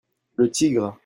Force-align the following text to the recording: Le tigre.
Le 0.35 0.49
tigre. 0.49 0.97